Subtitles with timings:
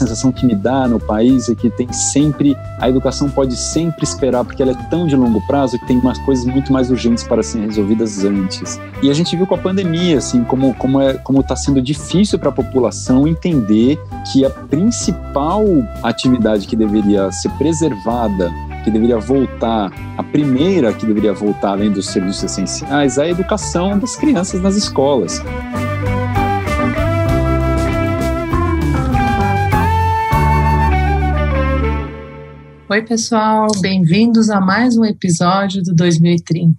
[0.00, 4.44] sensação que me dá no país é que tem sempre, a educação pode sempre esperar,
[4.44, 7.42] porque ela é tão de longo prazo que tem umas coisas muito mais urgentes para
[7.42, 8.80] serem resolvidas antes.
[9.02, 12.38] E a gente viu com a pandemia, assim, como como é como está sendo difícil
[12.38, 13.98] para a população entender
[14.32, 15.64] que a principal
[16.02, 18.50] atividade que deveria ser preservada
[18.84, 23.98] que deveria voltar, a primeira que deveria voltar, além dos serviços essenciais, é a educação
[23.98, 25.42] das crianças nas escolas.
[32.92, 36.76] Oi, pessoal, bem-vindos a mais um episódio do 2030.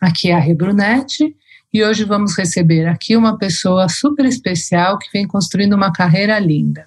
[0.00, 1.36] Aqui é a Rebrunete
[1.70, 6.86] e hoje vamos receber aqui uma pessoa super especial que vem construindo uma carreira linda.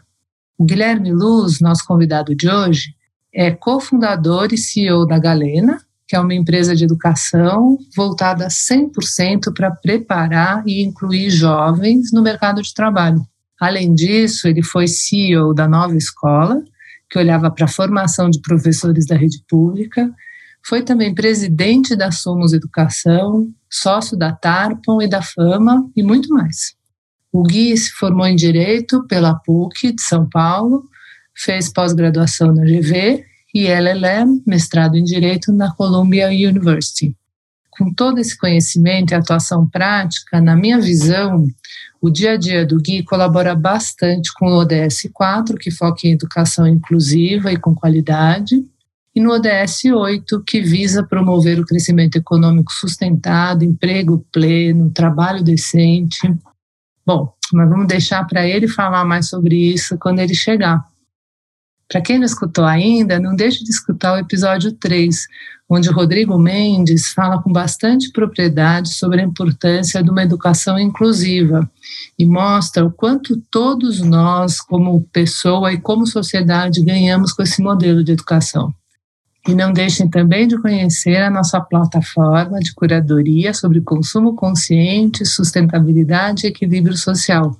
[0.58, 2.96] O Guilherme Luz, nosso convidado de hoje,
[3.32, 9.70] é cofundador e CEO da Galena, que é uma empresa de educação voltada 100% para
[9.70, 13.22] preparar e incluir jovens no mercado de trabalho.
[13.62, 16.64] Além disso, ele foi CEO da Nova Escola,
[17.10, 20.10] que olhava para a formação de professores da rede pública,
[20.66, 26.76] foi também presidente da Somos Educação, sócio da Tarpon e da Fama e muito mais.
[27.32, 30.84] O Gui se formou em Direito pela PUC de São Paulo
[31.40, 33.24] fez pós-graduação na GV
[33.54, 37.16] e LLM, mestrado em Direito na Columbia University.
[37.80, 41.48] Com todo esse conhecimento e atuação prática, na minha visão,
[42.02, 46.12] o dia a dia do Gui colabora bastante com o ODS 4, que foca em
[46.12, 48.62] educação inclusiva e com qualidade,
[49.16, 56.20] e no ODS 8, que visa promover o crescimento econômico sustentado, emprego pleno, trabalho decente.
[57.06, 60.86] Bom, mas vamos deixar para ele falar mais sobre isso quando ele chegar.
[61.90, 65.26] Para quem não escutou ainda, não deixe de escutar o episódio 3,
[65.68, 71.68] onde Rodrigo Mendes fala com bastante propriedade sobre a importância de uma educação inclusiva
[72.18, 78.04] e mostra o quanto todos nós, como pessoa e como sociedade, ganhamos com esse modelo
[78.04, 78.72] de educação.
[79.48, 86.46] E não deixem também de conhecer a nossa plataforma de curadoria sobre consumo consciente, sustentabilidade
[86.46, 87.58] e equilíbrio social,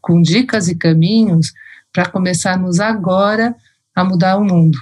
[0.00, 1.52] com dicas e caminhos
[1.92, 3.54] para começarmos agora
[3.94, 4.76] a mudar o mundo.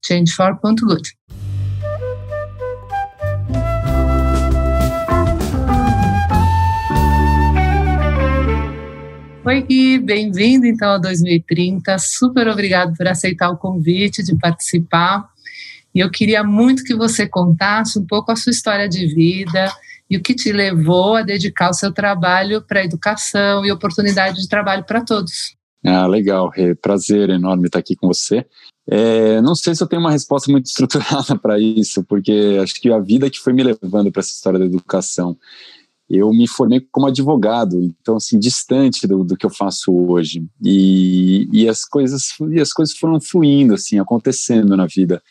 [0.03, 1.15] changefor.good.
[9.45, 11.97] Oi, Gui, bem-vindo então a 2030.
[11.99, 15.29] Super obrigado por aceitar o convite de participar.
[15.97, 19.73] E eu queria muito que você contasse um pouco a sua história de vida
[20.07, 24.39] e o que te levou a dedicar o seu trabalho para a educação e oportunidade
[24.39, 25.55] de trabalho para todos.
[25.83, 28.45] Ah, legal, é prazer enorme estar aqui com você.
[28.87, 32.91] É, não sei se eu tenho uma resposta muito estruturada para isso, porque acho que
[32.91, 35.35] a vida que foi me levando para essa história da educação.
[36.07, 41.49] Eu me formei como advogado, então assim distante do, do que eu faço hoje e,
[41.51, 45.23] e as coisas e as coisas foram fluindo assim, acontecendo na vida.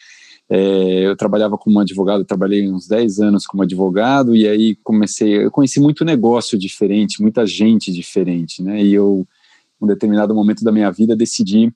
[0.48, 5.50] É, eu trabalhava como advogado, trabalhei uns 10 anos como advogado, e aí comecei, eu
[5.50, 8.82] conheci muito negócio diferente, muita gente diferente, né?
[8.82, 9.26] E eu,
[9.80, 11.72] em um determinado momento da minha vida, decidi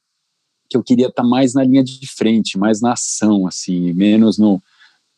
[0.68, 4.62] que eu queria estar mais na linha de frente, mais na ação, assim, menos no.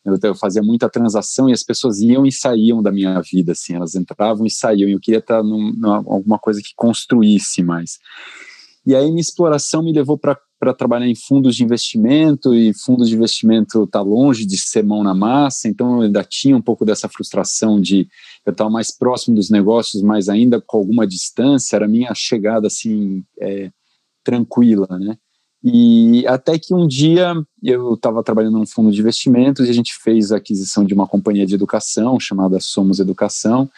[0.03, 3.95] Eu, fazia muita transação e as pessoas iam e saíam da minha vida, assim, elas
[3.95, 7.99] entravam e saíam, e eu queria estar num, numa, alguma coisa que construísse mais.
[8.85, 13.09] E aí minha exploração me levou para para trabalhar em fundos de investimento e fundos
[13.09, 16.85] de investimento está longe de ser mão na massa, então eu ainda tinha um pouco
[16.85, 18.07] dessa frustração de
[18.45, 23.25] eu estar mais próximo dos negócios, mas ainda com alguma distância, era minha chegada assim
[23.41, 23.71] é,
[24.23, 25.17] tranquila, né?
[25.61, 29.93] E até que um dia eu estava trabalhando num fundo de investimentos e a gente
[30.01, 33.69] fez a aquisição de uma companhia de educação chamada Somos Educação.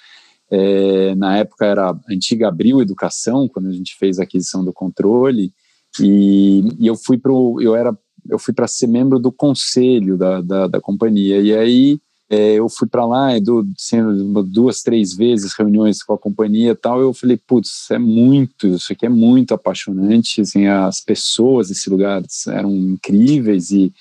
[0.52, 4.72] É, na época era a antiga Abril Educação, quando a gente fez a aquisição do
[4.72, 5.52] controle.
[6.00, 7.98] E, e eu fui pro, eu era,
[8.30, 11.40] eu fui para ser membro do conselho da, da, da companhia.
[11.40, 12.00] E aí
[12.30, 16.76] é, eu fui para lá, do, sendo duas, três vezes reuniões com a companhia e
[16.76, 21.90] tal, eu falei, putz, é muito, isso aqui é muito apaixonante, assim, as pessoas desse
[21.90, 23.94] lugar eram incríveis e,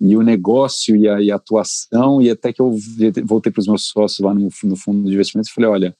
[0.00, 2.76] e o negócio e a, e a atuação, e até que eu
[3.24, 5.96] voltei para os meus sócios lá no, no fundo de investimentos e falei, olha,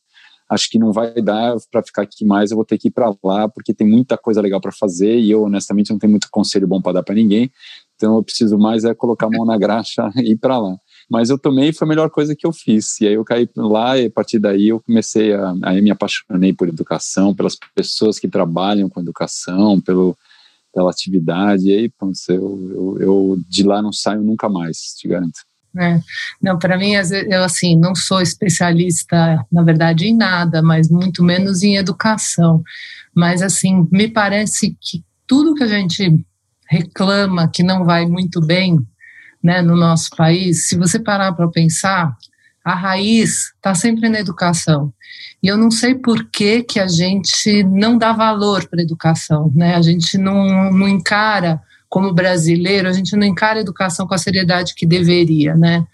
[0.49, 3.15] acho que não vai dar para ficar aqui mais, eu vou ter que ir para
[3.23, 6.67] lá, porque tem muita coisa legal para fazer e eu, honestamente, não tenho muito conselho
[6.67, 7.51] bom para dar para ninguém,
[7.99, 10.77] então eu preciso mais é colocar a mão na graxa e ir para lá.
[11.11, 13.01] Mas eu tomei foi a melhor coisa que eu fiz.
[13.01, 15.55] E aí eu caí lá e a partir daí eu comecei a.
[15.65, 20.17] Aí me apaixonei por educação, pelas pessoas que trabalham com educação, pelo,
[20.73, 21.69] pela atividade.
[21.69, 22.37] E aí, pronto, eu,
[22.71, 25.41] eu, eu de lá não saio nunca mais, te garanto.
[25.77, 26.01] É.
[26.43, 31.63] Não, para mim, eu assim, não sou especialista, na verdade, em nada, mas muito menos
[31.63, 32.63] em educação.
[33.15, 36.25] Mas assim, me parece que tudo que a gente
[36.69, 38.79] reclama que não vai muito bem,
[39.43, 42.17] né, no nosso país, se você parar para pensar,
[42.65, 44.93] a raiz está sempre na educação.
[45.43, 49.51] E eu não sei por que, que a gente não dá valor para a educação,
[49.55, 49.77] né?
[49.77, 54.19] A gente não, não encara como brasileiro, a gente não encara a educação com a
[54.19, 55.87] seriedade que deveria, né?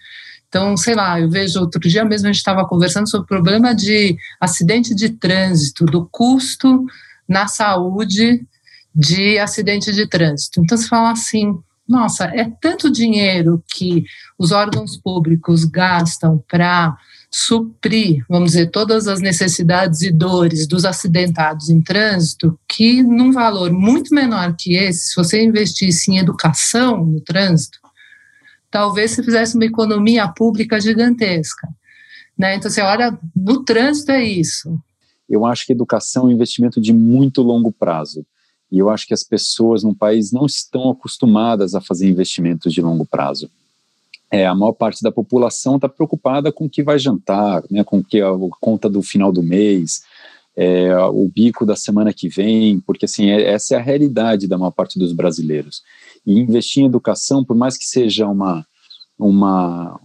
[0.47, 3.73] Então, sei lá, eu vejo outro dia mesmo a gente estava conversando sobre o problema
[3.73, 6.85] de acidente de trânsito, do custo
[7.27, 8.45] na saúde
[8.93, 10.61] de acidente de trânsito.
[10.61, 11.57] Então, você fala assim,
[11.87, 14.05] nossa, é tanto dinheiro que
[14.39, 16.97] os órgãos públicos gastam para
[17.37, 23.73] suprir, vamos dizer, todas as necessidades e dores dos acidentados em trânsito, que num valor
[23.73, 27.77] muito menor que esse, se você investisse em educação no trânsito,
[28.71, 31.67] talvez você fizesse uma economia pública gigantesca.
[32.37, 32.55] Né?
[32.55, 34.79] Então, você olha, no trânsito é isso.
[35.27, 38.25] Eu acho que educação é um investimento de muito longo prazo.
[38.71, 42.81] E eu acho que as pessoas no país não estão acostumadas a fazer investimentos de
[42.81, 43.51] longo prazo
[44.31, 48.03] é, a maior parte da população está preocupada com o que vai jantar, né, com
[48.03, 50.01] que a, conta do final do mês,
[50.55, 54.57] é, o bico da semana que vem, porque assim é, essa é a realidade da
[54.57, 55.83] maior parte dos brasileiros.
[56.25, 58.65] E investir em educação, por mais que seja uma
[59.17, 59.99] uma,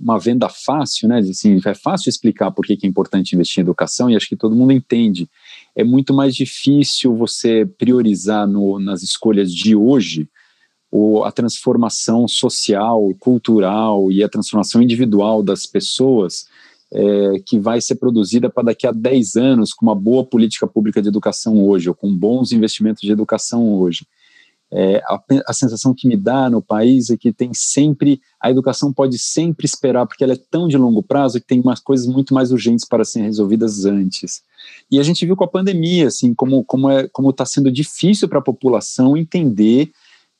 [0.00, 1.18] uma venda fácil, né?
[1.18, 4.54] Assim, é fácil explicar por que é importante investir em educação e acho que todo
[4.54, 5.28] mundo entende.
[5.74, 10.28] É muito mais difícil você priorizar no, nas escolhas de hoje
[11.24, 16.46] a transformação social, cultural e a transformação individual das pessoas
[16.92, 21.02] é, que vai ser produzida para daqui a 10 anos com uma boa política pública
[21.02, 24.06] de educação hoje, ou com bons investimentos de educação hoje.
[24.76, 28.92] É, a, a, sensação que me dá no país é que tem sempre, a educação
[28.92, 32.34] pode sempre esperar, porque ela é tão de longo prazo que tem umas coisas muito
[32.34, 34.42] mais urgentes para serem resolvidas antes.
[34.90, 38.28] E a gente viu com a pandemia, assim, como como é, como está sendo difícil
[38.28, 39.90] para a população entender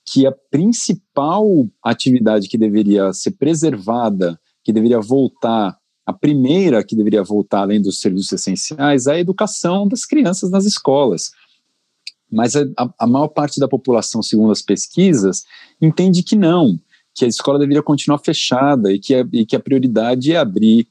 [0.05, 7.23] que a principal atividade que deveria ser preservada, que deveria voltar, a primeira que deveria
[7.23, 11.31] voltar além dos serviços essenciais, é a educação das crianças nas escolas.
[12.31, 12.65] Mas a,
[12.99, 15.45] a maior parte da população, segundo as pesquisas,
[15.81, 16.79] entende que não,
[17.15, 20.87] que a escola deveria continuar fechada e que a, e que a prioridade é abrir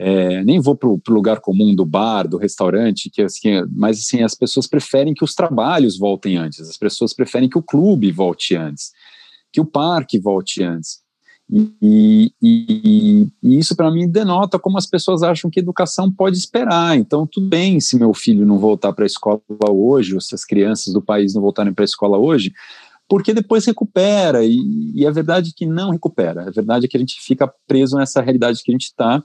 [0.00, 4.22] é, nem vou para o lugar comum do bar, do restaurante, que assim, mas assim,
[4.22, 8.54] as pessoas preferem que os trabalhos voltem antes, as pessoas preferem que o clube volte
[8.54, 8.92] antes,
[9.52, 11.00] que o parque volte antes.
[11.50, 16.96] E, e, e, isso para mim denota como as pessoas acham que educação pode esperar.
[16.96, 20.44] Então, tudo bem se meu filho não voltar para a escola hoje, ou se as
[20.44, 22.52] crianças do país não voltarem para a escola hoje,
[23.08, 24.44] porque depois recupera.
[24.44, 26.46] E, e a verdade é que não recupera.
[26.46, 29.24] A verdade é que a gente fica preso nessa realidade que a gente está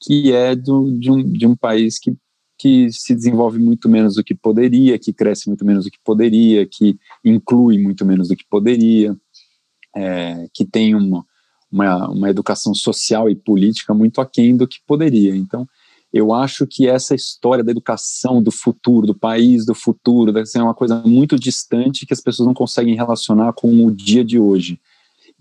[0.00, 2.14] que é do, de, um, de um país que,
[2.58, 6.66] que se desenvolve muito menos do que poderia, que cresce muito menos do que poderia,
[6.66, 9.16] que inclui muito menos do que poderia,
[9.96, 11.24] é, que tem uma,
[11.70, 15.34] uma, uma educação social e política muito aquém do que poderia.
[15.34, 15.66] Então,
[16.12, 20.62] eu acho que essa história da educação do futuro, do país do futuro, deve ser
[20.62, 24.78] uma coisa muito distante que as pessoas não conseguem relacionar com o dia de hoje.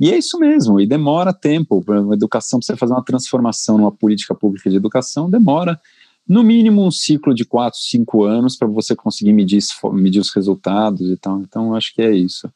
[0.03, 1.81] E é isso mesmo, e demora tempo.
[1.87, 5.79] A educação, você fazer uma transformação numa política pública de educação, demora
[6.27, 9.61] no mínimo um ciclo de quatro, cinco anos para você conseguir medir,
[9.93, 11.39] medir os resultados e tal.
[11.39, 12.51] Então, acho que é isso.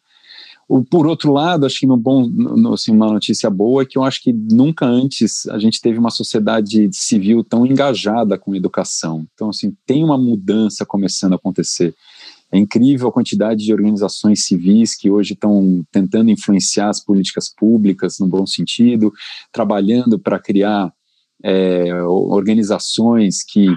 [0.67, 3.97] O, por outro lado, acho que no bom, no, assim, uma notícia boa é que
[3.97, 9.25] eu acho que nunca antes a gente teve uma sociedade civil tão engajada com educação.
[9.33, 11.95] Então, assim, tem uma mudança começando a acontecer.
[12.51, 18.19] É incrível a quantidade de organizações civis que hoje estão tentando influenciar as políticas públicas
[18.19, 19.11] no bom sentido,
[19.51, 20.91] trabalhando para criar
[21.43, 23.67] é, organizações que,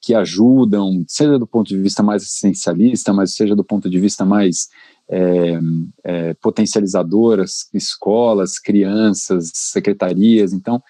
[0.00, 4.24] que ajudam, seja do ponto de vista mais essencialista, mas seja do ponto de vista
[4.24, 4.68] mais
[5.10, 5.58] é,
[6.04, 10.52] é, potencializadoras, escolas, crianças, secretarias.
[10.52, 10.82] Então,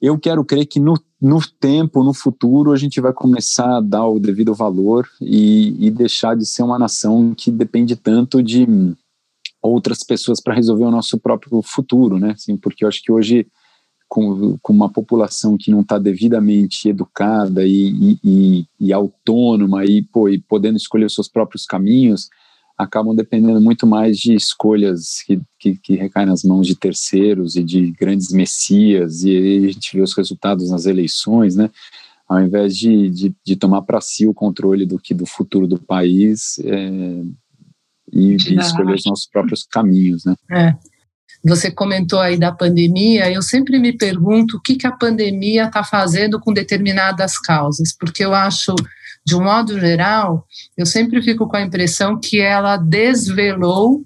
[0.00, 4.06] eu quero crer que no, no tempo, no futuro, a gente vai começar a dar
[4.06, 8.66] o devido valor e, e deixar de ser uma nação que depende tanto de
[9.60, 12.30] outras pessoas para resolver o nosso próprio futuro, né?
[12.30, 13.46] Assim, porque eu acho que hoje,
[14.08, 20.28] com, com uma população que não está devidamente educada e, e, e, autônoma e, pô,
[20.28, 22.28] e podendo escolher os seus próprios caminhos,
[22.78, 27.64] acabam dependendo muito mais de escolhas que, que, que, recaem nas mãos de terceiros e
[27.64, 31.70] de grandes messias, e aí a gente vê os resultados nas eleições, né?
[32.28, 35.78] Ao invés de, de, de tomar para si o controle do que do futuro do
[35.78, 37.22] país é,
[38.12, 40.36] e, e escolher os nossos próprios caminhos, né?
[40.50, 40.74] É.
[41.44, 45.84] Você comentou aí da pandemia, eu sempre me pergunto o que, que a pandemia está
[45.84, 48.74] fazendo com determinadas causas, porque eu acho,
[49.28, 54.02] de um modo geral, eu sempre fico com a impressão que ela desvelou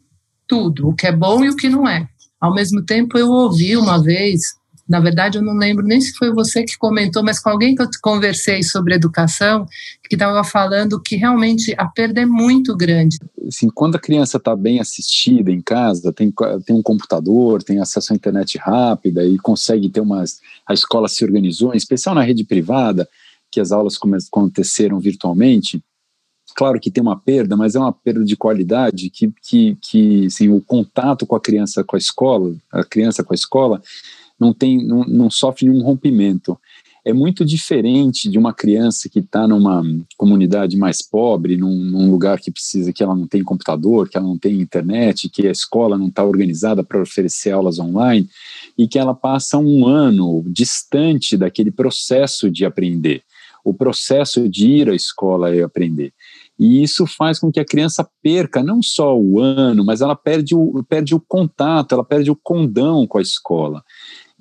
[0.48, 2.08] tudo, o que é bom e o que não é.
[2.40, 4.40] Ao mesmo tempo, eu ouvi uma vez
[4.88, 7.80] na verdade, eu não lembro nem se foi você que comentou, mas com alguém que
[7.80, 9.64] eu conversei sobre educação,
[10.06, 13.16] que estava falando que realmente a perda é muito grande.
[13.46, 16.30] Assim, quando a criança está bem assistida em casa, tem,
[16.66, 20.40] tem um computador, tem acesso à internet rápida e consegue ter umas.
[20.68, 23.08] A escola se organizou, em especial na rede privada,
[23.52, 25.84] que as aulas aconteceram virtualmente.
[26.56, 30.48] Claro que tem uma perda, mas é uma perda de qualidade que, que, que assim,
[30.48, 33.82] o contato com a criança com a escola, a criança com a escola,
[34.40, 36.58] não, tem, não, não sofre nenhum rompimento.
[37.04, 39.82] É muito diferente de uma criança que está numa
[40.16, 44.26] comunidade mais pobre, num, num, lugar que precisa, que ela não tem computador, que ela
[44.26, 48.28] não tem internet, que a escola não está organizada para oferecer aulas online,
[48.78, 53.22] e que ela passa um ano distante daquele processo de aprender,
[53.64, 56.12] o processo de ir à escola e aprender.
[56.58, 60.54] E isso faz com que a criança perca não só o ano, mas ela perde
[60.54, 63.82] o, perde o contato, ela perde o condão com a escola.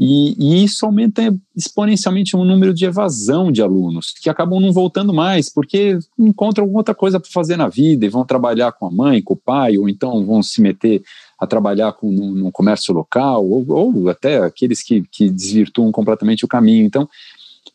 [0.03, 5.13] E, e, isso aumenta exponencialmente o número de evasão de alunos, que acabam não voltando
[5.13, 9.21] mais, porque encontram outra coisa para fazer na vida e vão trabalhar com a mãe,
[9.21, 11.03] com o pai, ou então vão se meter
[11.39, 16.43] a trabalhar com, no, no comércio local, ou, ou, até aqueles que, que desvirtuam completamente
[16.45, 16.85] o caminho.
[16.85, 17.07] Então,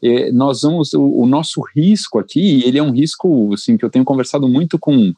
[0.02, 3.90] é, nós vamos, o, o, nosso risco aqui, ele é um risco assim, que eu
[3.90, 5.14] tenho conversado muito com,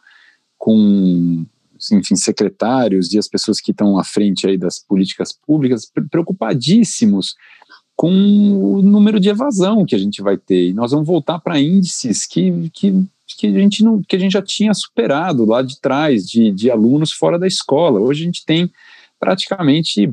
[0.56, 1.44] com
[1.92, 7.34] enfim, secretários e as pessoas que estão à frente aí das políticas públicas preocupadíssimos
[7.96, 10.68] com o número de evasão que a gente vai ter.
[10.68, 14.32] E nós vamos voltar para índices que, que, que, a gente não, que a gente
[14.32, 17.98] já tinha superado lá de trás, de, de alunos fora da escola.
[17.98, 18.70] Hoje a gente tem
[19.18, 20.12] praticamente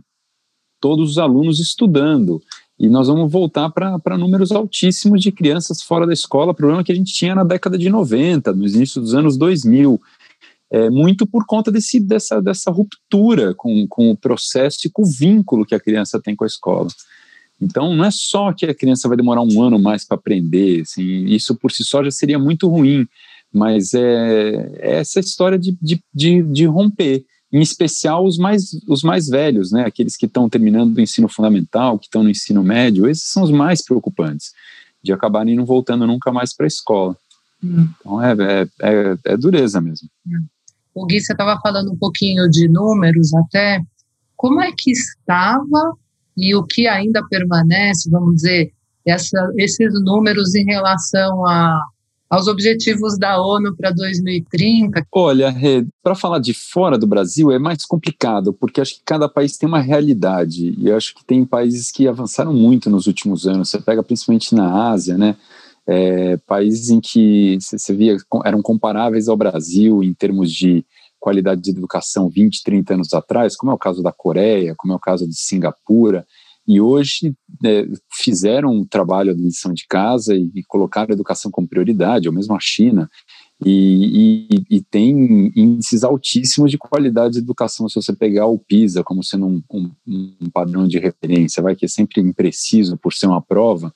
[0.82, 2.42] todos os alunos estudando.
[2.78, 6.96] E nós vamos voltar para números altíssimos de crianças fora da escola, problema que a
[6.96, 10.00] gente tinha na década de 90, no início dos anos 2000
[10.72, 15.06] é, muito por conta desse, dessa, dessa ruptura com, com o processo e com o
[15.06, 16.88] vínculo que a criança tem com a escola.
[17.62, 21.26] Então, não é só que a criança vai demorar um ano mais para aprender, assim,
[21.26, 23.08] isso por si só já seria muito ruim,
[23.54, 29.04] mas é, é essa história de, de, de, de, romper, em especial os mais, os
[29.04, 33.08] mais velhos, né, aqueles que estão terminando o ensino fundamental, que estão no ensino médio,
[33.08, 34.52] esses são os mais preocupantes,
[35.04, 37.16] de acabarem não voltando nunca mais para a escola.
[37.64, 37.88] Hum.
[38.00, 40.10] Então, é, é, é, é dureza mesmo.
[40.94, 43.82] O Gui, você estava falando um pouquinho de números até.
[44.36, 45.98] Como é que estava
[46.38, 48.72] e o que ainda permanece, vamos dizer,
[49.06, 51.82] essa, esses números em relação a,
[52.30, 55.06] aos objetivos da ONU para 2030?
[55.12, 55.56] Olha,
[56.04, 59.68] para falar de fora do Brasil é mais complicado, porque acho que cada país tem
[59.68, 63.70] uma realidade, e acho que tem países que avançaram muito nos últimos anos.
[63.70, 65.36] Você pega principalmente na Ásia, né?
[65.88, 70.84] é, países em que você via eram comparáveis ao Brasil em termos de
[71.20, 74.96] qualidade de educação 20, 30 anos atrás, como é o caso da Coreia, como é
[74.96, 76.26] o caso de Singapura,
[76.68, 81.52] e hoje é, fizeram um trabalho de lição de casa e, e, colocaram a educação
[81.52, 83.10] como prioridade, ou mesmo a China,
[83.64, 87.88] e, e, e, tem índices altíssimos de qualidade de educação.
[87.88, 89.92] Se você pegar o PISA como sendo um, um,
[90.42, 93.94] um padrão de referência, vai que é sempre impreciso por ser uma prova,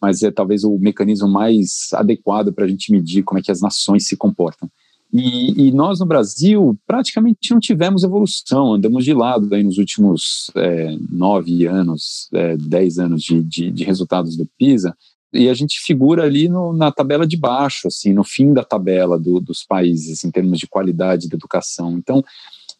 [0.00, 3.60] mas é talvez o mecanismo mais adequado para a gente medir como é que as
[3.60, 4.70] nações se comportam.
[5.12, 10.50] E, e, nós no Brasil praticamente não tivemos evolução, andamos de lado aí nos últimos
[10.54, 14.96] é, nove anos, é, dez anos de, de, de, resultados do PISA,
[15.30, 19.18] e a gente figura ali no, na tabela de baixo, assim, no fim da tabela
[19.18, 21.92] do, dos países em termos de qualidade da educação.
[21.92, 22.24] Então,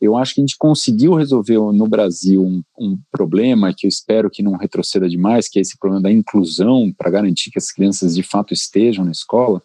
[0.00, 4.30] eu acho que a gente conseguiu resolver no Brasil um, um, problema que eu espero
[4.30, 8.14] que não retroceda demais, que é esse problema da inclusão, para garantir que as crianças
[8.14, 9.62] de fato estejam na escola,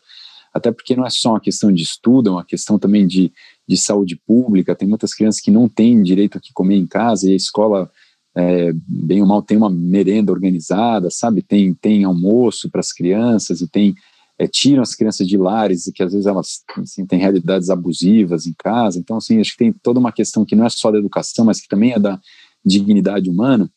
[0.57, 3.31] até porque não é só uma questão de estudo, é uma questão também de,
[3.67, 4.75] de saúde pública.
[4.75, 7.89] Tem muitas crianças que não têm direito a que comer em casa e a escola,
[8.35, 11.41] é, bem ou mal, tem uma merenda organizada, sabe?
[11.41, 13.95] Tem, tem almoço para as crianças e tem
[14.39, 18.45] é, tiram as crianças de lares e que às vezes elas assim, têm realidades abusivas
[18.45, 18.99] em casa.
[18.99, 21.59] Então, assim, acho que tem toda uma questão que não é só da educação, mas
[21.59, 22.19] que também é da
[22.63, 23.69] dignidade humana.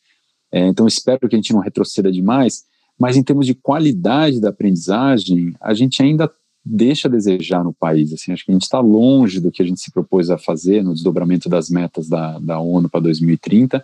[0.51, 2.63] É, então, espero que a gente não retroceda demais.
[2.99, 6.31] Mas em termos de qualidade da aprendizagem, a gente ainda
[6.63, 8.13] deixa a desejar no país.
[8.13, 10.83] Assim, acho que a gente está longe do que a gente se propôs a fazer
[10.83, 13.83] no desdobramento das metas da, da ONU para 2030,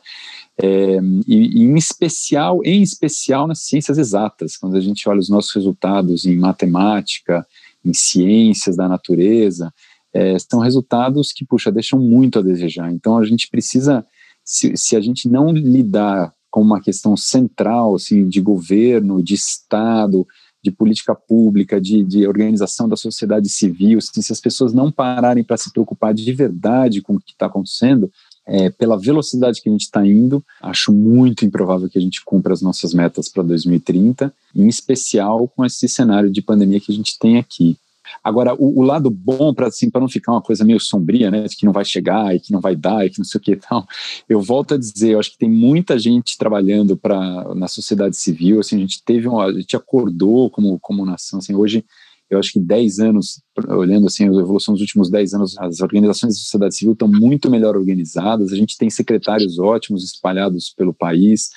[0.59, 5.29] é, e, e, em especial, em especial nas ciências exatas, quando a gente olha os
[5.29, 7.45] nossos resultados em matemática,
[7.83, 9.73] em ciências da natureza,
[10.13, 12.91] é, são resultados que, puxa, deixam muito a desejar.
[12.91, 14.05] Então a gente precisa
[14.43, 20.25] se, se a gente não lidar com uma questão central, assim, de governo, de Estado,
[20.63, 25.43] de política pública, de, de organização da sociedade civil, assim, se as pessoas não pararem
[25.43, 28.11] para se preocupar de verdade com o que está acontecendo,
[28.45, 32.53] é, pela velocidade que a gente está indo, acho muito improvável que a gente cumpra
[32.53, 37.19] as nossas metas para 2030, em especial com esse cenário de pandemia que a gente
[37.19, 37.77] tem aqui.
[38.23, 41.65] Agora, o, o lado bom, para assim, não ficar uma coisa meio sombria, né, que
[41.65, 43.55] não vai chegar e que não vai dar e que não sei o que e
[43.55, 43.85] tal,
[44.27, 48.59] eu volto a dizer, eu acho que tem muita gente trabalhando para na sociedade civil,
[48.59, 51.83] assim, a gente teve, uma, a gente acordou como, como nação, assim, hoje
[52.29, 56.33] eu acho que 10 anos, olhando assim a evolução dos últimos 10 anos, as organizações
[56.33, 61.49] da sociedade civil estão muito melhor organizadas, a gente tem secretários ótimos espalhados pelo país,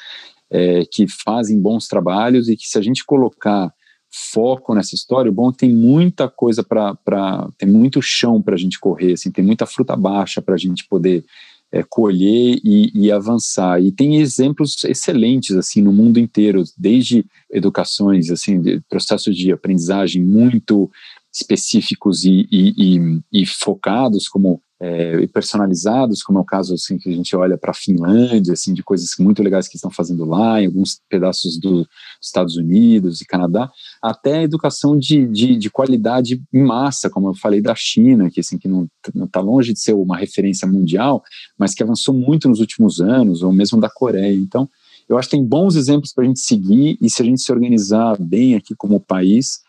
[0.48, 3.72] é, que fazem bons trabalhos e que se a gente colocar
[4.10, 8.58] foco nessa história, o bom é tem muita coisa para, tem muito chão para a
[8.58, 11.24] gente correr, assim, tem muita fruta baixa para a gente poder
[11.72, 13.80] é, colher e, e, avançar.
[13.80, 20.24] E tem exemplos excelentes assim no mundo inteiro, desde educações, assim, de processos de aprendizagem
[20.24, 20.90] muito
[21.32, 27.12] específicos e, e, e focados, como é, personalizados, como é o caso assim que a
[27.12, 30.66] gente olha para a Finlândia, assim de coisas muito legais que estão fazendo lá, em
[30.66, 31.86] alguns pedaços dos
[32.20, 33.70] Estados Unidos e Canadá,
[34.02, 38.40] até a educação de, de, de, qualidade em massa, como eu falei da China, que
[38.40, 38.88] assim que não
[39.22, 41.22] está longe de ser uma referência mundial,
[41.58, 44.34] mas que avançou muito nos últimos anos, ou mesmo da Coreia.
[44.34, 44.66] Então,
[45.06, 47.52] eu acho que tem bons exemplos para a gente seguir e se a gente se
[47.52, 49.60] organizar bem aqui como país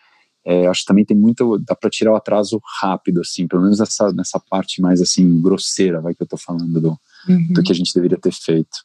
[0.45, 3.79] é, acho que também tem muito, dá para tirar o atraso rápido, assim, pelo menos
[3.79, 7.48] nessa, nessa parte mais, assim, grosseira, vai, que eu estou falando do, uhum.
[7.53, 8.79] do que a gente deveria ter feito.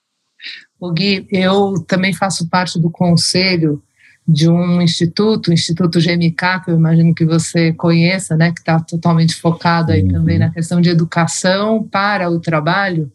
[0.79, 3.83] O Gui, eu também faço parte do conselho
[4.29, 8.81] de um instituto, o Instituto GMK, que eu imagino que você conheça, né, que está
[8.81, 10.09] totalmente focado aí uhum.
[10.09, 13.11] também na questão de educação para o trabalho,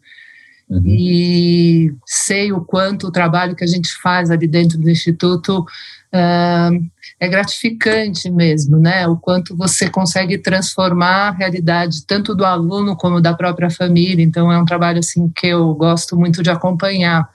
[0.72, 0.82] Uhum.
[0.86, 5.66] E sei o quanto o trabalho que a gente faz ali dentro do Instituto
[6.14, 9.06] é gratificante mesmo, né?
[9.06, 14.22] O quanto você consegue transformar a realidade tanto do aluno como da própria família.
[14.22, 17.28] Então, é um trabalho assim que eu gosto muito de acompanhar.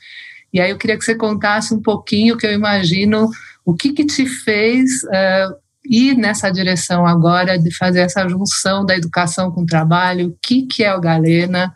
[0.54, 3.30] E aí eu queria que você contasse um pouquinho, que eu imagino,
[3.66, 8.96] o que, que te fez uh, ir nessa direção agora de fazer essa junção da
[8.96, 11.74] educação com o trabalho, o que, que é o Galena,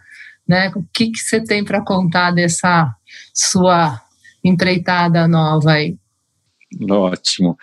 [0.47, 0.71] né?
[0.75, 2.93] O que, que você tem para contar dessa
[3.33, 4.01] sua
[4.43, 5.97] empreitada nova aí?
[6.89, 7.57] Ótimo.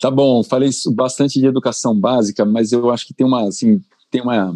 [0.00, 4.20] Tá bom, falei bastante de educação básica, mas eu acho que tem uma, assim, tem
[4.20, 4.54] uma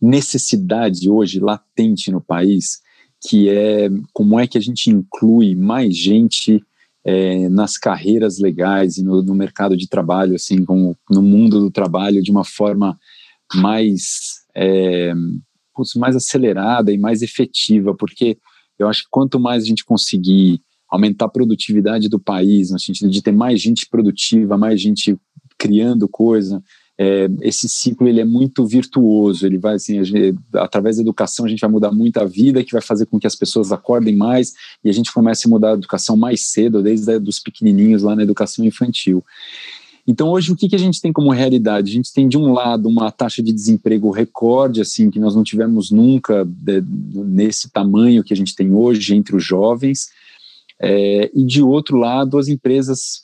[0.00, 2.80] necessidade hoje latente no país,
[3.20, 6.60] que é como é que a gente inclui mais gente
[7.04, 11.70] é, nas carreiras legais e no, no, mercado de trabalho, assim, como no mundo do
[11.70, 12.98] trabalho de uma forma
[13.54, 15.12] mais é,
[15.96, 18.38] mais acelerada e mais efetiva, porque
[18.78, 20.60] eu acho que quanto mais a gente conseguir
[20.92, 25.18] aumentar a produtividade do país, no sentido de ter mais gente produtiva, mais gente
[25.56, 26.62] criando coisa,
[26.98, 31.48] é, esse ciclo ele é muito virtuoso, ele vai assim, gente, através da educação a
[31.48, 34.52] gente vai mudar muito a vida, que vai fazer com que as pessoas acordem mais
[34.84, 38.22] e a gente comece a mudar a educação mais cedo, desde os pequenininhos lá na
[38.22, 39.24] educação infantil.
[40.06, 41.90] Então, hoje, o que, que a gente tem como realidade?
[41.90, 45.44] A gente tem, de um lado, uma taxa de desemprego recorde, assim, que nós não
[45.44, 46.82] tivemos nunca de,
[47.14, 50.08] nesse tamanho que a gente tem hoje entre os jovens,
[50.82, 53.22] é, e, de outro lado, as empresas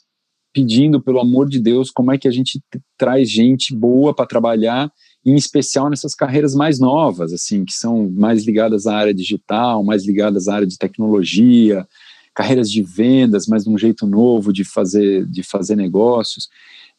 [0.53, 2.61] pedindo, pelo amor de Deus, como é que a gente
[2.97, 4.91] traz gente boa para trabalhar,
[5.25, 10.07] em especial nessas carreiras mais novas, assim, que são mais ligadas à área digital, mais
[10.07, 11.85] ligadas à área de tecnologia,
[12.33, 16.47] carreiras de vendas, mas de um jeito novo de fazer, de fazer negócios.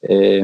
[0.02, 0.42] É,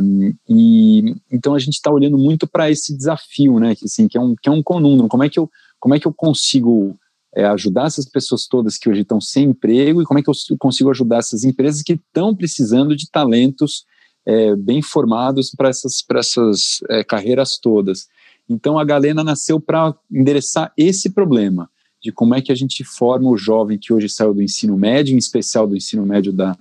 [0.49, 3.75] e então a gente está olhando muito para esse desafio, né?
[3.75, 5.09] Que, assim, que é um que é um conúndrum.
[5.09, 6.99] Como é que eu como é que eu consigo
[7.37, 10.35] é, ajudar essas pessoas todas que hoje estão sem emprego e como é que eu
[10.59, 13.85] consigo ajudar essas empresas que estão precisando de talentos
[14.25, 18.09] é, bem formados para essas para essas é, carreiras todas.
[18.49, 21.69] Então a Galena nasceu para endereçar esse problema
[22.03, 25.15] de como é que a gente forma o jovem que hoje saiu do ensino médio,
[25.15, 26.57] em especial do ensino médio da,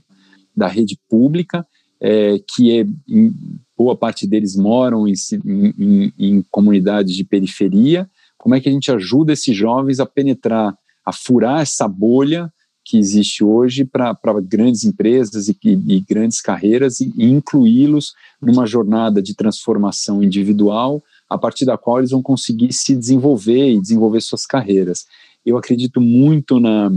[0.55, 1.65] da rede pública,
[2.01, 3.33] é, que é, em,
[3.77, 5.13] boa parte deles moram em,
[5.45, 8.09] em, em, comunidades de periferia,
[8.45, 12.53] como é que a gente ajuda esses jovens a penetrar, a furar essa bolha
[12.83, 19.19] que existe hoje para grandes empresas e, e, grandes carreiras e, e incluí-los numa jornada
[19.19, 24.45] de transformação individual a partir da qual eles vão conseguir se desenvolver e desenvolver suas
[24.45, 25.07] carreiras
[25.43, 26.91] eu acredito muito na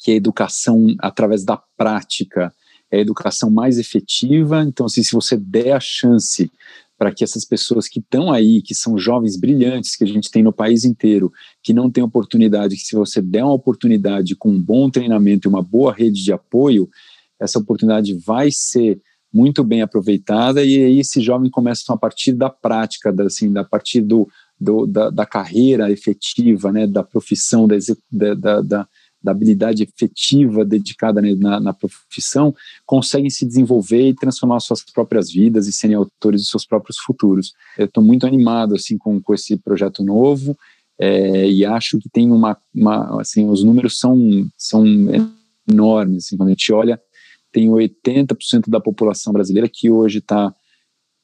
[0.00, 2.52] que a educação através da prática
[2.90, 4.62] é a educação mais efetiva.
[4.62, 6.50] Então, assim, se você der a chance
[6.98, 10.42] para que essas pessoas que estão aí, que são jovens brilhantes, que a gente tem
[10.42, 11.32] no país inteiro,
[11.62, 15.50] que não tem oportunidade, que se você der uma oportunidade com um bom treinamento e
[15.50, 16.88] uma boa rede de apoio,
[17.40, 19.00] essa oportunidade vai ser
[19.32, 23.62] muito bem aproveitada e aí esse jovem começa a partir da prática, da, assim, da
[23.62, 27.76] partir do, do da, da, carreira efetiva, né, da profissão, da,
[28.34, 28.88] da, da,
[29.28, 32.54] da habilidade efetiva dedicada na, na, profissão,
[32.86, 37.52] conseguem se desenvolver e transformar suas próprias vidas e serem autores dos seus próprios futuros.
[37.76, 40.56] Eu estou muito animado assim com, com esse projeto novo
[40.98, 44.84] é, e acho que tem uma, uma, assim, os números são, são
[45.70, 47.00] enormes, assim, quando a gente olha,
[47.52, 50.52] tem 80% da população brasileira que hoje está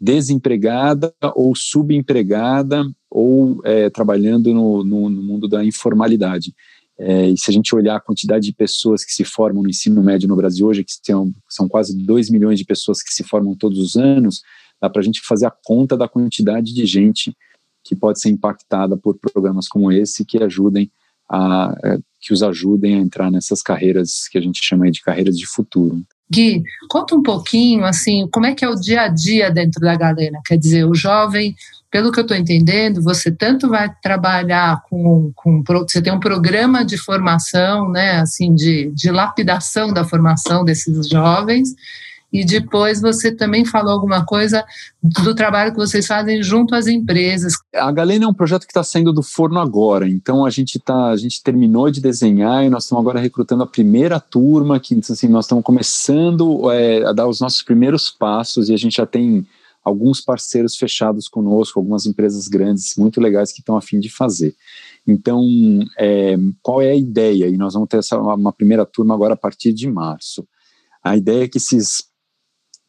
[0.00, 6.54] desempregada ou subempregada ou é, trabalhando no, no, no mundo da informalidade.
[6.98, 10.02] É, e se a gente olhar a quantidade de pessoas que se formam no ensino
[10.02, 13.54] médio no Brasil hoje, que são, são quase 2 milhões de pessoas que se formam
[13.56, 14.42] todos os anos,
[14.80, 17.36] dá para a gente fazer a conta da quantidade de gente
[17.82, 20.90] que pode ser impactada por programas como esse que ajudem
[21.28, 25.36] a, é, que os ajudem a entrar nessas carreiras que a gente chama de carreiras
[25.36, 26.02] de futuro.
[26.30, 29.94] Gui, conta um pouquinho, assim, como é que é o dia a dia dentro da
[29.94, 30.40] Galena?
[30.46, 31.54] Quer dizer, o jovem
[31.94, 36.84] pelo que eu estou entendendo, você tanto vai trabalhar com, com, você tem um programa
[36.84, 41.68] de formação, né, assim, de, de lapidação da formação desses jovens,
[42.32, 44.64] e depois você também falou alguma coisa
[45.00, 47.54] do trabalho que vocês fazem junto às empresas.
[47.72, 51.10] A Galena é um projeto que está saindo do forno agora, então a gente tá,
[51.10, 55.28] a gente terminou de desenhar e nós estamos agora recrutando a primeira turma, que assim,
[55.28, 59.46] nós estamos começando é, a dar os nossos primeiros passos e a gente já tem
[59.84, 64.56] alguns parceiros fechados conosco, algumas empresas grandes muito legais que estão a fim de fazer.
[65.06, 65.44] Então,
[65.98, 67.46] é, qual é a ideia?
[67.46, 70.46] E nós vamos ter essa, uma primeira turma agora a partir de março.
[71.02, 72.04] A ideia é que esses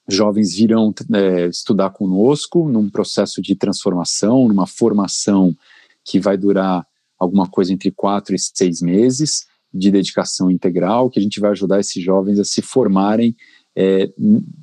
[0.07, 5.53] jovens virão é, estudar conosco num processo de transformação, numa formação
[6.03, 6.87] que vai durar
[7.19, 11.81] alguma coisa entre quatro e seis meses de dedicação integral, que a gente vai ajudar
[11.81, 13.35] esses jovens a se formarem
[13.77, 14.09] é,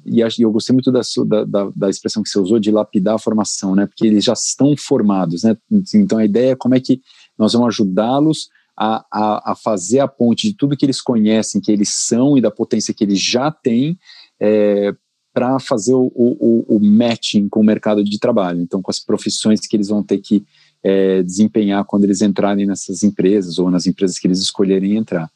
[0.07, 1.03] e eu gostei muito da,
[1.47, 3.87] da, da, expressão que você usou de lapidar a formação, né?
[3.87, 5.55] Porque eles já estão formados, né?
[5.95, 7.03] Então a ideia é como é que
[7.39, 11.71] nós vamos ajudá-los a, a, a, fazer a ponte de tudo que eles conhecem, que
[11.71, 13.99] eles são e da potência que eles já têm,
[14.41, 14.95] é,
[15.35, 18.61] para fazer o, o, o, matching com o mercado de trabalho.
[18.61, 20.45] Então, com as profissões que eles vão ter que
[20.83, 25.31] é, desempenhar quando eles entrarem nessas empresas ou nas empresas que eles escolherem entrar.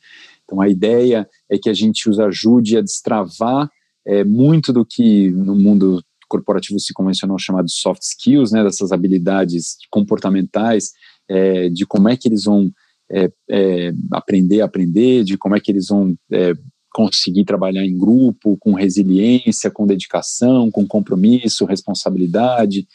[0.47, 3.69] Então, a ideia é que a gente os ajude a destravar
[4.07, 9.77] é, muito do que no mundo corporativo se convencionou chamado soft skills, né, dessas habilidades
[9.91, 10.93] comportamentais,
[11.29, 12.71] é, de como é que eles vão
[13.11, 16.55] é, é aprender a aprender, de como é que eles vão é,
[16.93, 22.87] conseguir trabalhar em grupo, com resiliência, com dedicação, com compromisso, responsabilidade,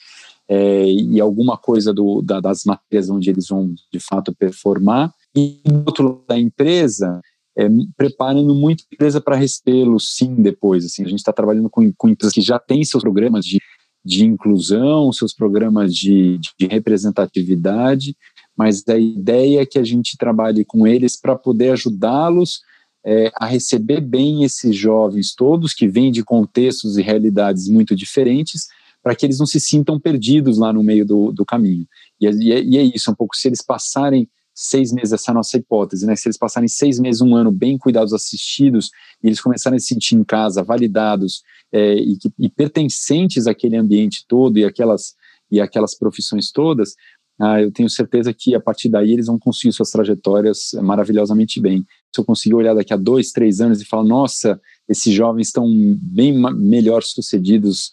[0.50, 5.14] é, e alguma coisa do, da, das matérias onde eles vão de fato performar.
[5.36, 7.22] E do outro lado da empresa,
[7.58, 10.86] é, preparando muito a empresa para recebê-lo, sim, depois.
[10.86, 13.60] Assim, a gente está trabalhando com, com, empresas que já têm seus programas de,
[14.04, 18.16] de inclusão, seus programas de, de representatividade,
[18.58, 22.62] mas a ideia é que a gente trabalhe com eles para poder ajudá-los
[23.04, 28.68] é, a receber bem esses jovens todos que vêm de contextos e realidades muito diferentes,
[29.02, 31.88] para que eles não se sintam perdidos lá no meio do, do caminho.
[32.20, 35.34] E, é, e, é, é isso, um pouco, se eles passarem seis meses, essa é
[35.34, 36.16] a nossa hipótese, né?
[36.16, 38.90] Se eles passarem seis meses, um ano bem cuidados, assistidos,
[39.24, 44.26] e eles começarem a se sentir em casa, validados é, e, e, pertencentes àquele ambiente
[44.28, 45.16] todo e aquelas,
[45.50, 46.96] e aquelas profissões todas,
[47.40, 51.84] ah, eu tenho certeza que a partir daí eles vão conseguir suas trajetórias maravilhosamente bem.
[52.14, 55.66] Se eu conseguir olhar daqui a dois, três anos e falar, nossa, esses jovens estão
[56.00, 57.92] bem melhor sucedidos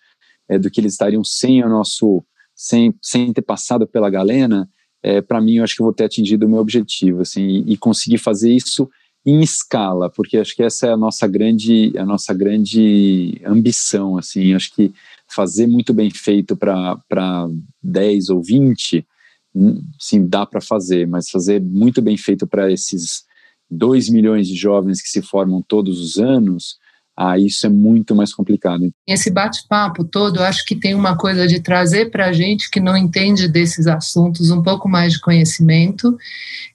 [0.51, 2.23] é, do que eles estariam sem o nosso,
[2.55, 4.68] sem, sem ter passado pela galena,
[5.09, 7.73] é, para mim eu acho que eu vou ter atingido o meu objetivo, assim, e,
[7.73, 8.90] e, conseguir fazer isso
[9.25, 14.53] em escala, porque acho que essa é a nossa grande, a nossa grande ambição, assim,
[14.53, 14.92] acho que
[15.27, 17.49] fazer muito bem feito para
[17.83, 19.07] 10 ou 20,
[19.55, 23.25] hum, sim, dá para fazer, mas fazer muito bem feito para esses
[23.71, 26.77] 2 milhões de jovens que se formam todos os anos,
[27.20, 28.92] ah, isso é muito mais complicado.
[29.04, 32.96] Esse bate-papo todo, acho que tem uma coisa de trazer para a gente que não
[32.96, 36.16] entende desses assuntos um pouco mais de conhecimento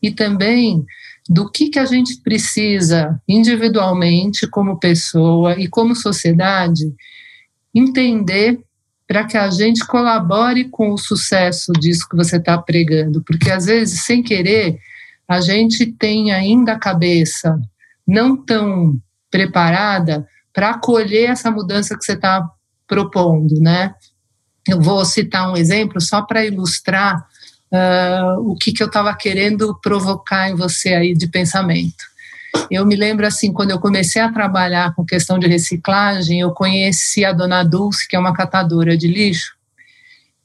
[0.02, 0.86] e também
[1.30, 6.94] do que, que a gente precisa individualmente, como pessoa e como sociedade,
[7.74, 8.60] entender
[9.08, 13.66] para que a gente colabore com o sucesso disso que você está pregando, porque às
[13.66, 14.78] vezes, sem querer,
[15.26, 17.58] a gente tem ainda a cabeça
[18.06, 19.00] não tão
[19.32, 22.48] preparada para acolher essa mudança que você está
[22.88, 23.94] propondo, né?
[24.68, 27.26] Eu vou citar um exemplo só para ilustrar
[27.72, 32.14] uh, o que, que eu estava querendo provocar em você aí de pensamento.
[32.70, 37.26] Eu me lembro assim, quando eu comecei a trabalhar com questão de reciclagem, eu conheci
[37.26, 39.53] a dona Dulce, que é uma catadora de lixo,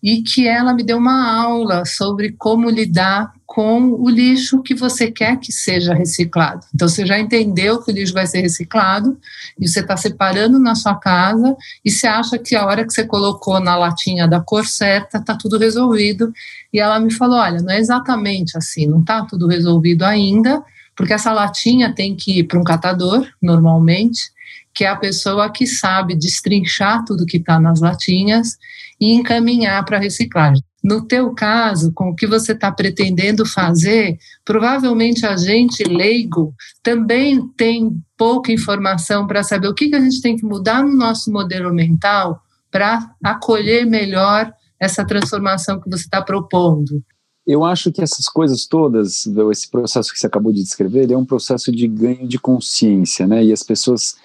[0.03, 5.11] e que ela me deu uma aula sobre como lidar com o lixo que você
[5.11, 6.65] quer que seja reciclado.
[6.73, 9.19] Então, você já entendeu que o lixo vai ser reciclado
[9.59, 13.05] e você está separando na sua casa e você acha que a hora que você
[13.05, 16.33] colocou na latinha da cor certa está tudo resolvido.
[16.73, 20.63] E ela me falou: olha, não é exatamente assim, não está tudo resolvido ainda,
[20.95, 24.31] porque essa latinha tem que ir para um catador, normalmente,
[24.73, 28.59] que é a pessoa que sabe destrinchar tudo que está nas latinhas
[29.01, 30.63] e encaminhar para a reciclagem.
[30.83, 37.47] No teu caso, com o que você está pretendendo fazer, provavelmente a gente leigo também
[37.57, 41.33] tem pouca informação para saber o que, que a gente tem que mudar no nosso
[41.33, 47.03] modelo mental para acolher melhor essa transformação que você está propondo.
[47.45, 51.25] Eu acho que essas coisas todas, esse processo que você acabou de descrever, é um
[51.25, 53.43] processo de ganho de consciência, né?
[53.43, 54.17] E as pessoas,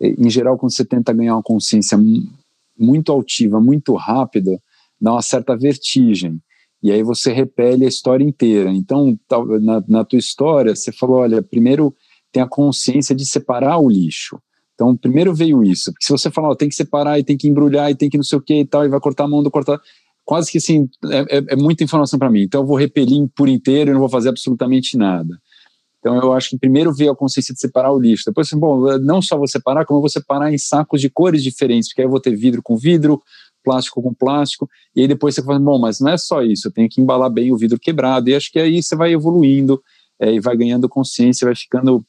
[0.00, 1.96] em geral, quando você tenta ganhar uma consciência
[2.78, 4.60] muito altiva, muito rápida,
[5.00, 6.40] dá uma certa vertigem.
[6.82, 8.70] E aí você repele a história inteira.
[8.70, 9.16] Então,
[9.60, 11.94] na, na tua história, você falou: olha, primeiro
[12.32, 14.38] tem a consciência de separar o lixo.
[14.74, 15.92] Então, primeiro veio isso.
[15.92, 18.16] Porque se você falar, oh, tem que separar e tem que embrulhar e tem que
[18.16, 19.80] não sei o que e tal, e vai cortar a mão do cortar.
[20.24, 22.42] Quase que assim, é, é, é muita informação para mim.
[22.42, 25.38] Então, eu vou repelir por inteiro e não vou fazer absolutamente nada.
[26.02, 28.24] Então, eu acho que primeiro veio a consciência de separar o lixo.
[28.26, 31.44] Depois, assim, bom, não só vou separar, como eu vou separar em sacos de cores
[31.44, 33.22] diferentes, porque aí eu vou ter vidro com vidro,
[33.62, 36.72] plástico com plástico, e aí depois você fala, bom, mas não é só isso, eu
[36.72, 39.80] tenho que embalar bem o vidro quebrado, e acho que aí você vai evoluindo,
[40.20, 42.04] é, e vai ganhando consciência, vai ficando,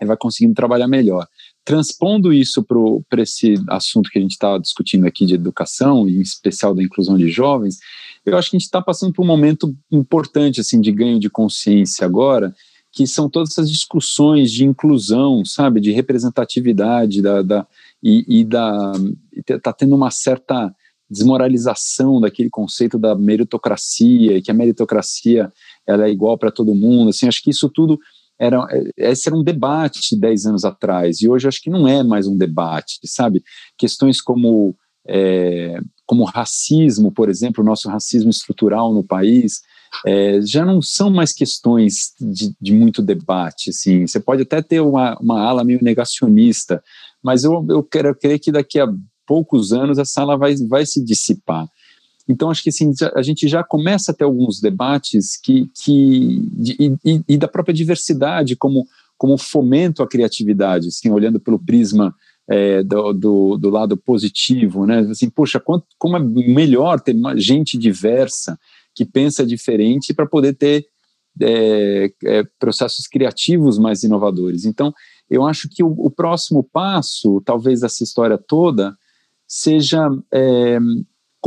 [0.00, 1.26] vai conseguindo trabalhar melhor.
[1.64, 2.64] Transpondo isso
[3.08, 7.18] para esse assunto que a gente está discutindo aqui de educação, em especial da inclusão
[7.18, 7.78] de jovens,
[8.24, 11.28] eu acho que a gente está passando por um momento importante, assim, de ganho de
[11.28, 12.54] consciência agora,
[12.92, 17.66] que são todas essas discussões de inclusão, sabe, de representatividade da, da
[18.02, 18.92] e, e da
[19.46, 20.74] está tendo uma certa
[21.10, 25.50] desmoralização daquele conceito da meritocracia, que a meritocracia
[25.86, 27.10] ela é igual para todo mundo.
[27.10, 27.98] Assim, acho que isso tudo
[28.38, 28.64] era
[28.96, 32.36] esse era um debate dez anos atrás e hoje acho que não é mais um
[32.36, 33.42] debate, sabe?
[33.76, 39.62] Questões como é, como racismo, por exemplo, o nosso racismo estrutural no país,
[40.06, 43.70] é, já não são mais questões de, de, muito debate.
[43.70, 44.06] Assim.
[44.06, 46.82] Você pode até ter uma, uma ala meio negacionista,
[47.22, 48.88] mas eu, eu quero crer que daqui a
[49.26, 51.68] poucos anos essa ala vai, vai se dissipar.
[52.28, 56.76] Então, acho que assim, a gente já começa a ter alguns debates que, que de,
[57.04, 62.14] e, e, da própria diversidade, como, como fomento à criatividade, assim, olhando pelo prisma
[62.46, 65.00] é, do, do, do, lado positivo, né?
[65.00, 68.58] Assim, poxa, quanto, como é melhor ter gente diversa,
[68.98, 70.84] que pensa diferente para poder ter
[71.40, 74.64] é, é, processos criativos mais inovadores.
[74.64, 74.92] Então,
[75.30, 78.96] eu acho que o, o próximo passo, talvez dessa história toda,
[79.46, 80.80] seja é,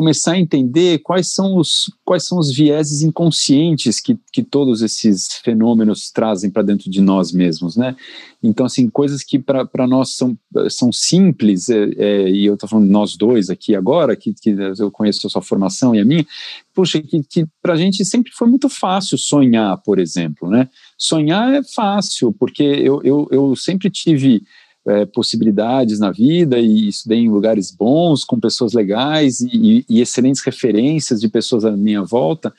[0.01, 5.35] começar a entender quais são os, quais são os vieses inconscientes que, que todos esses
[5.43, 7.95] fenômenos trazem para dentro de nós mesmos, né?
[8.41, 10.35] Então, assim, coisas que para nós são,
[10.71, 14.89] são simples, é, é, e eu estou falando nós dois aqui agora, que, que eu
[14.89, 16.25] conheço a sua formação e a minha,
[16.73, 20.67] puxa, que, que para a gente sempre foi muito fácil sonhar, por exemplo, né?
[20.97, 24.41] Sonhar é fácil, porque eu, eu, eu sempre tive
[24.91, 30.41] é, possibilidades na vida e estudei em lugares bons, com pessoas legais e, e, excelentes
[30.43, 32.53] referências de pessoas à minha volta.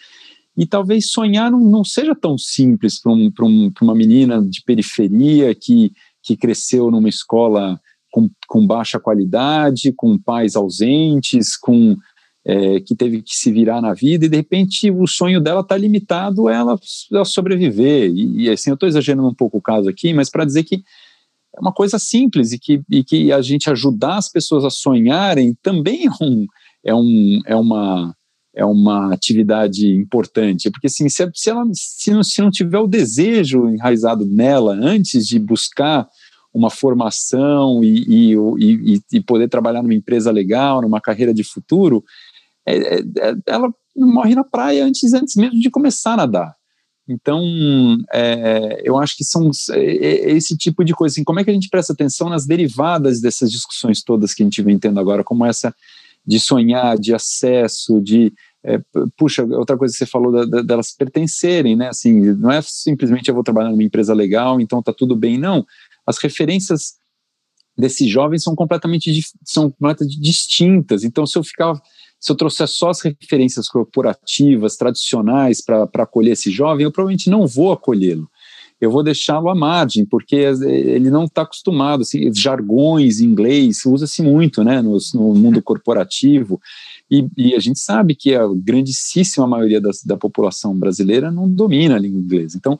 [0.56, 5.54] E talvez sonhar não, não seja tão simples para um, um, uma menina de periferia
[5.54, 5.92] que,
[6.22, 11.96] que cresceu numa escola com, com baixa qualidade, com pais ausentes, com
[12.44, 15.76] é, que teve que se virar na vida e de repente o sonho dela está
[15.76, 16.78] limitado a ela,
[17.24, 18.10] sobreviver.
[18.10, 20.82] E, e assim, eu estou exagerando um pouco o caso aqui, mas para dizer que
[21.54, 25.56] é uma coisa simples e que, e que a gente ajudar as pessoas a sonharem
[25.62, 26.46] também é, um,
[26.84, 28.16] é, um, é, uma,
[28.54, 32.86] é uma atividade importante, porque assim, se, se, ela se não, se não tiver o
[32.86, 36.08] desejo enraizado nela antes de buscar
[36.54, 42.04] uma formação e, e, e, e poder trabalhar numa empresa legal, numa carreira de futuro,
[42.66, 46.61] é, é, é ela morre na praia antes, antes mesmo de começar a nadar.
[47.08, 47.42] Então,
[48.12, 51.14] é, eu acho que são é, é, esse tipo de coisa.
[51.14, 54.46] Assim, como é que a gente presta atenção nas derivadas dessas discussões todas que a
[54.46, 55.74] gente vem tendo agora, como essa
[56.24, 58.32] de sonhar, de acesso, de.
[58.64, 58.80] É,
[59.16, 61.88] puxa, outra coisa que você falou da, da, delas pertencerem, né?
[61.88, 65.66] Assim, não é simplesmente eu vou trabalhar numa empresa legal, então tá tudo bem, não.
[66.06, 66.94] As referências
[67.76, 69.10] desses jovens são completamente
[69.44, 71.02] são completamente distintas.
[71.02, 71.80] Então, se eu ficar
[72.22, 77.48] se eu trouxer só as referências corporativas, tradicionais, para acolher esse jovem, eu provavelmente não
[77.48, 78.30] vou acolhê-lo.
[78.80, 82.02] Eu vou deixá-lo à margem, porque ele não está acostumado.
[82.02, 86.60] Assim, jargões em inglês usa-se muito né, no, no, mundo corporativo,
[87.10, 91.96] e, e, a gente sabe que a grandíssima maioria da, da população brasileira não domina
[91.96, 92.56] a língua inglesa.
[92.56, 92.78] Então,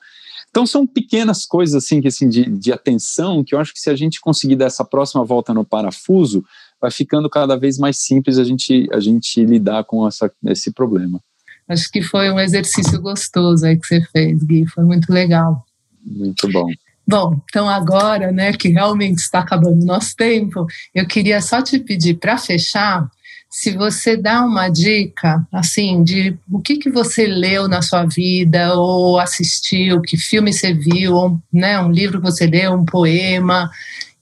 [0.53, 3.91] então são pequenas coisas assim que assim de, de atenção que eu acho que se
[3.91, 6.45] a gente conseguir dar essa próxima volta no parafuso,
[6.83, 11.21] vai ficando cada vez mais simples a gente a gente lidar com essa, esse problema.
[11.69, 15.65] Acho que foi um exercício gostoso aí que você fez, Gui, foi muito legal.
[16.05, 16.67] Muito bom.
[17.07, 21.79] Bom, então agora, né, que realmente está acabando o nosso tempo, eu queria só te
[21.79, 23.09] pedir para fechar
[23.51, 28.75] se você dá uma dica, assim, de o que, que você leu na sua vida,
[28.75, 33.71] ou assistiu, que filme você viu, ou, né, um livro que você leu, um poema,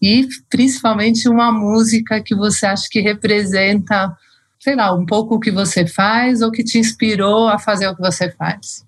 [0.01, 4.17] e principalmente uma música que você acha que representa,
[4.59, 7.95] sei lá, um pouco o que você faz ou que te inspirou a fazer o
[7.95, 8.87] que você faz.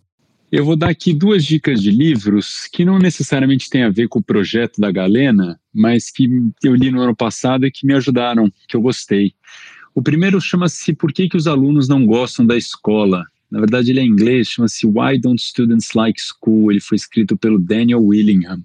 [0.50, 4.18] Eu vou dar aqui duas dicas de livros que não necessariamente têm a ver com
[4.18, 6.28] o projeto da Galena, mas que
[6.62, 9.32] eu li no ano passado e que me ajudaram, que eu gostei.
[9.94, 13.24] O primeiro chama-se Por que, que os alunos não gostam da escola?
[13.50, 16.70] Na verdade, ele é em inglês, chama-se Why Don't Students Like School?
[16.70, 18.62] Ele foi escrito pelo Daniel Willingham.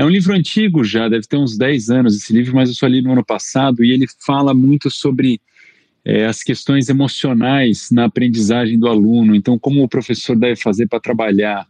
[0.00, 2.86] É um livro antigo já, deve ter uns 10 anos esse livro, mas eu só
[2.86, 5.38] li no ano passado e ele fala muito sobre
[6.02, 9.34] é, as questões emocionais na aprendizagem do aluno.
[9.34, 11.68] Então, como o professor deve fazer para trabalhar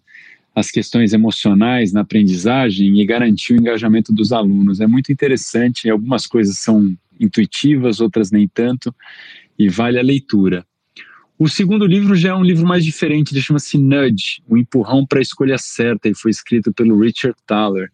[0.55, 4.81] as questões emocionais na aprendizagem e garantir o engajamento dos alunos.
[4.81, 8.95] É muito interessante, algumas coisas são intuitivas, outras nem tanto,
[9.59, 10.65] e vale a leitura.
[11.37, 15.19] O segundo livro já é um livro mais diferente, ele chama-se Nudge, o empurrão para
[15.19, 17.91] a escolha certa, e foi escrito pelo Richard Thaler.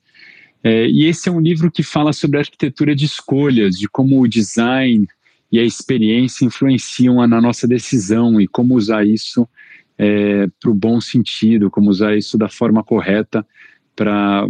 [0.68, 4.20] É, e esse é um livro que fala sobre a arquitetura de escolhas, de como
[4.20, 5.07] o design
[5.52, 9.48] e a experiência influenciam na nossa decisão e como usar isso
[9.96, 13.46] é, para o bom sentido, como usar isso da forma correta
[13.94, 14.48] para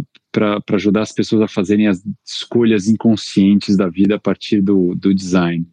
[0.73, 5.67] ajudar as pessoas a fazerem as escolhas inconscientes da vida a partir do, do design.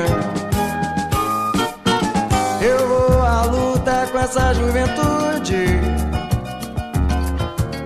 [2.61, 5.81] Eu vou à luta com essa juventude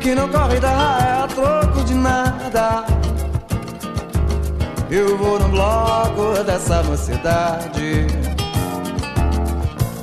[0.00, 2.27] que não corre da raia a troco de nada.
[4.90, 8.06] Eu vou no bloco dessa mocidade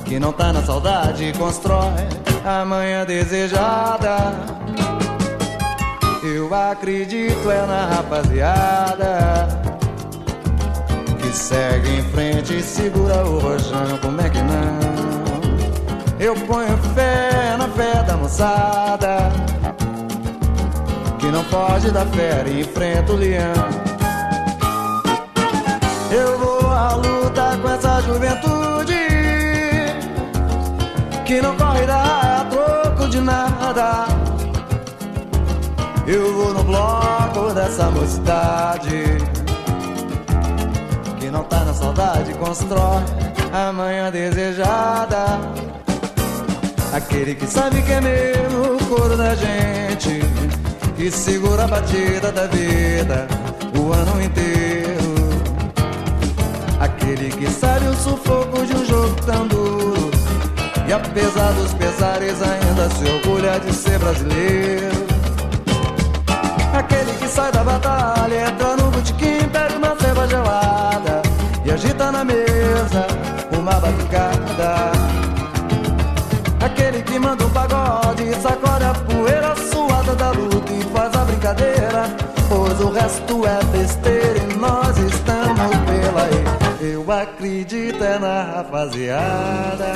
[0.04, 2.06] que não tá na saudade constrói
[2.44, 4.16] a manhã desejada.
[6.22, 9.66] Eu acredito é na rapaziada
[11.36, 14.78] segue em frente e segura o rojão, como é que não?
[16.18, 19.30] Eu ponho fé na fé da moçada
[21.18, 23.75] Que não pode dar fé e enfrenta o leão
[26.10, 28.94] Eu vou à luta com essa juventude
[31.24, 34.06] Que não corre da troco de nada
[36.06, 39.18] Eu vou no bloco dessa mocidade
[41.18, 43.02] que não tá na saudade constrói
[43.52, 45.40] a manhã desejada.
[46.92, 50.20] Aquele que sabe que é meu o coro da gente
[50.98, 53.26] e segura a batida da vida
[53.78, 54.65] o ano inteiro.
[57.06, 60.10] Aquele que sabe o sufoco de um jogo tão duro
[60.88, 65.06] e apesar dos pesares ainda se orgulha de ser brasileiro.
[66.76, 71.22] Aquele que sai da batalha, entra no botequim, pega uma ceva gelada
[71.64, 73.06] e agita na mesa
[73.56, 74.90] uma batucada.
[76.60, 82.16] Aquele que manda um pagode, sacode a poeira suada da luta e faz a brincadeira.
[82.48, 86.65] Pois o resto é besteira e nós estamos pela aí.
[86.80, 89.92] Eu acredito é na rapaziada.